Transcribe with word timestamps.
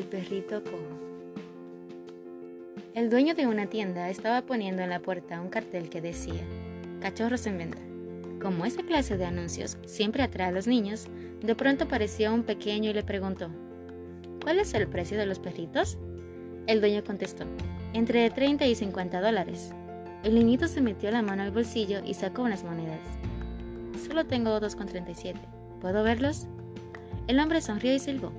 perrito 0.00 0.62
cojo. 0.64 0.98
El 2.94 3.10
dueño 3.10 3.34
de 3.34 3.46
una 3.46 3.66
tienda 3.66 4.10
estaba 4.10 4.42
poniendo 4.42 4.82
en 4.82 4.90
la 4.90 5.00
puerta 5.00 5.40
un 5.40 5.48
cartel 5.48 5.88
que 5.88 6.00
decía, 6.00 6.42
cachorros 7.00 7.46
en 7.46 7.58
venta. 7.58 7.78
Como 8.40 8.64
esa 8.64 8.82
clase 8.82 9.16
de 9.16 9.24
anuncios 9.24 9.78
siempre 9.86 10.22
atrae 10.22 10.48
a 10.48 10.52
los 10.52 10.66
niños, 10.66 11.08
de 11.42 11.54
pronto 11.54 11.84
apareció 11.84 12.34
un 12.34 12.42
pequeño 12.42 12.90
y 12.90 12.94
le 12.94 13.02
preguntó, 13.02 13.48
¿cuál 14.42 14.58
es 14.58 14.74
el 14.74 14.88
precio 14.88 15.16
de 15.16 15.26
los 15.26 15.38
perritos? 15.38 15.98
El 16.66 16.80
dueño 16.80 17.04
contestó, 17.04 17.44
entre 17.92 18.28
30 18.30 18.66
y 18.66 18.74
50 18.74 19.20
dólares. 19.20 19.72
El 20.24 20.34
niñito 20.34 20.68
se 20.68 20.80
metió 20.80 21.10
la 21.10 21.22
mano 21.22 21.42
al 21.42 21.50
bolsillo 21.50 22.00
y 22.04 22.14
sacó 22.14 22.42
unas 22.42 22.64
monedas. 22.64 23.00
Solo 24.06 24.26
tengo 24.26 24.60
2,37. 24.60 25.34
¿Puedo 25.80 26.02
verlos? 26.02 26.46
El 27.26 27.40
hombre 27.40 27.60
sonrió 27.60 27.94
y 27.94 27.98
silbó. 27.98 28.32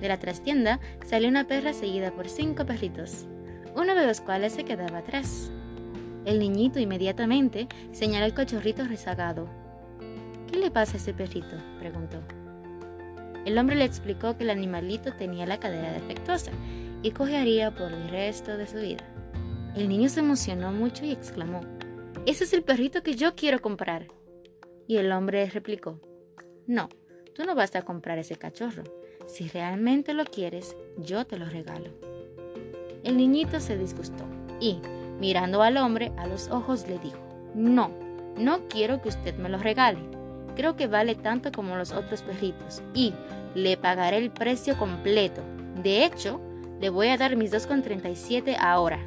De 0.00 0.08
la 0.08 0.18
trastienda 0.18 0.80
salió 1.04 1.28
una 1.28 1.46
perra 1.46 1.72
seguida 1.72 2.10
por 2.10 2.28
cinco 2.28 2.66
perritos, 2.66 3.26
uno 3.74 3.94
de 3.94 4.06
los 4.06 4.20
cuales 4.20 4.52
se 4.52 4.64
quedaba 4.64 4.98
atrás. 4.98 5.50
El 6.24 6.38
niñito 6.38 6.78
inmediatamente 6.78 7.68
señaló 7.92 8.26
el 8.26 8.34
cachorrito 8.34 8.84
rezagado. 8.84 9.48
¿Qué 10.50 10.58
le 10.58 10.70
pasa 10.70 10.94
a 10.94 10.96
ese 10.96 11.12
perrito? 11.12 11.56
preguntó. 11.78 12.18
El 13.44 13.58
hombre 13.58 13.76
le 13.76 13.84
explicó 13.84 14.36
que 14.36 14.44
el 14.44 14.50
animalito 14.50 15.12
tenía 15.14 15.46
la 15.46 15.60
cadera 15.60 15.92
defectuosa 15.92 16.50
y 17.02 17.10
cojearía 17.10 17.74
por 17.74 17.92
el 17.92 18.08
resto 18.08 18.56
de 18.56 18.66
su 18.66 18.78
vida. 18.78 19.04
El 19.76 19.88
niño 19.88 20.08
se 20.08 20.20
emocionó 20.20 20.72
mucho 20.72 21.04
y 21.04 21.12
exclamó, 21.12 21.60
Ese 22.24 22.44
es 22.44 22.52
el 22.54 22.62
perrito 22.62 23.02
que 23.02 23.14
yo 23.14 23.34
quiero 23.34 23.60
comprar. 23.60 24.06
Y 24.86 24.96
el 24.96 25.12
hombre 25.12 25.48
replicó, 25.50 26.00
No, 26.66 26.88
tú 27.34 27.44
no 27.44 27.54
vas 27.54 27.74
a 27.76 27.82
comprar 27.82 28.18
ese 28.18 28.36
cachorro. 28.36 28.84
Si 29.26 29.48
realmente 29.48 30.14
lo 30.14 30.24
quieres, 30.24 30.76
yo 30.98 31.26
te 31.26 31.38
lo 31.38 31.46
regalo. 31.46 31.90
El 33.02 33.16
niñito 33.16 33.60
se 33.60 33.78
disgustó 33.78 34.24
y, 34.60 34.78
mirando 35.18 35.62
al 35.62 35.76
hombre 35.76 36.12
a 36.16 36.26
los 36.26 36.48
ojos, 36.48 36.86
le 36.88 36.98
dijo, 36.98 37.18
No, 37.54 37.90
no 38.36 38.68
quiero 38.68 39.00
que 39.00 39.08
usted 39.08 39.34
me 39.36 39.48
lo 39.48 39.58
regale. 39.58 39.98
Creo 40.56 40.76
que 40.76 40.86
vale 40.86 41.14
tanto 41.14 41.52
como 41.52 41.76
los 41.76 41.92
otros 41.92 42.22
perritos 42.22 42.82
y 42.94 43.12
le 43.54 43.76
pagaré 43.76 44.18
el 44.18 44.30
precio 44.30 44.76
completo. 44.78 45.42
De 45.82 46.04
hecho, 46.04 46.40
le 46.80 46.90
voy 46.90 47.08
a 47.08 47.16
dar 47.16 47.36
mis 47.36 47.52
2,37 47.52 48.56
ahora 48.58 49.00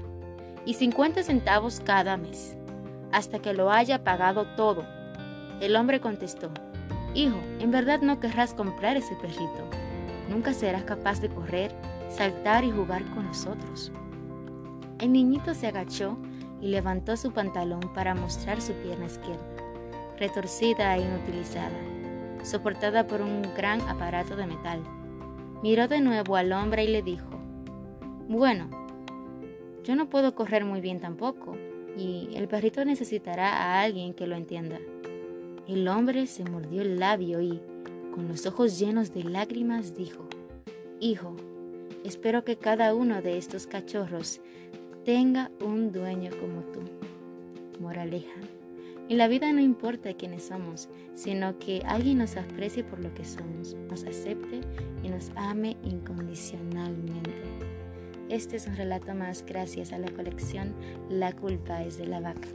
y 0.65 0.73
50 0.73 1.23
centavos 1.23 1.79
cada 1.79 2.17
mes, 2.17 2.57
hasta 3.11 3.39
que 3.39 3.53
lo 3.53 3.71
haya 3.71 4.03
pagado 4.03 4.45
todo. 4.55 4.85
El 5.61 5.75
hombre 5.75 6.01
contestó, 6.01 6.49
Hijo, 7.13 7.37
en 7.59 7.71
verdad 7.71 8.01
no 8.01 8.19
querrás 8.19 8.53
comprar 8.53 8.97
ese 8.97 9.15
perrito. 9.15 9.69
Nunca 10.29 10.53
serás 10.53 10.83
capaz 10.83 11.21
de 11.21 11.29
correr, 11.29 11.71
saltar 12.09 12.63
y 12.63 12.71
jugar 12.71 13.03
con 13.13 13.25
nosotros. 13.25 13.91
El 14.99 15.11
niñito 15.11 15.53
se 15.53 15.67
agachó 15.67 16.17
y 16.61 16.67
levantó 16.67 17.15
su 17.17 17.31
pantalón 17.31 17.81
para 17.93 18.15
mostrar 18.15 18.61
su 18.61 18.73
pierna 18.73 19.05
izquierda, 19.05 19.45
retorcida 20.17 20.95
e 20.95 21.01
inutilizada, 21.01 21.77
soportada 22.43 23.05
por 23.05 23.21
un 23.21 23.43
gran 23.55 23.81
aparato 23.81 24.35
de 24.35 24.47
metal. 24.47 24.81
Miró 25.61 25.87
de 25.87 26.01
nuevo 26.01 26.35
al 26.35 26.51
hombre 26.51 26.83
y 26.83 26.87
le 26.87 27.01
dijo, 27.03 27.29
Bueno, 28.27 28.69
yo 29.83 29.95
no 29.95 30.09
puedo 30.09 30.35
correr 30.35 30.65
muy 30.65 30.81
bien 30.81 30.99
tampoco, 30.99 31.55
y 31.95 32.29
el 32.35 32.47
perrito 32.47 32.83
necesitará 32.85 33.53
a 33.53 33.81
alguien 33.81 34.13
que 34.13 34.27
lo 34.27 34.35
entienda. 34.35 34.79
El 35.67 35.87
hombre 35.87 36.27
se 36.27 36.43
mordió 36.43 36.81
el 36.81 36.99
labio 36.99 37.41
y, 37.41 37.61
con 38.17 38.27
los 38.27 38.47
ojos 38.47 38.79
llenos 38.79 39.13
de 39.13 39.23
lágrimas, 39.23 39.95
dijo, 39.95 40.27
Hijo, 40.99 41.35
espero 42.03 42.43
que 42.43 42.57
cada 42.57 42.95
uno 42.95 43.21
de 43.21 43.37
estos 43.37 43.67
cachorros 43.67 44.41
tenga 45.05 45.51
un 45.63 45.91
dueño 45.91 46.31
como 46.39 46.61
tú. 46.61 46.79
Moraleja. 47.79 48.41
En 49.07 49.19
la 49.19 49.27
vida 49.27 49.53
no 49.53 49.61
importa 49.61 50.15
quiénes 50.15 50.47
somos, 50.47 50.89
sino 51.13 51.59
que 51.59 51.83
alguien 51.85 52.17
nos 52.17 52.37
aprecie 52.37 52.83
por 52.83 52.99
lo 53.01 53.13
que 53.13 53.23
somos, 53.23 53.75
nos 53.87 54.03
acepte 54.03 54.61
y 55.03 55.09
nos 55.09 55.29
ame 55.35 55.77
incondicionalmente. 55.83 57.43
Este 58.29 58.55
es 58.55 58.65
un 58.65 58.77
relato 58.77 59.13
más 59.13 59.45
gracias 59.45 59.93
a 59.93 59.99
la 59.99 60.09
colección 60.09 60.73
La 61.07 61.33
culpa 61.33 61.83
es 61.83 61.99
de 61.99 62.07
la 62.07 62.19
vaca. 62.19 62.47